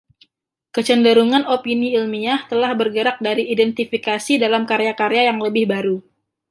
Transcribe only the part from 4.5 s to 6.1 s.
karya-karya yang lebih baru.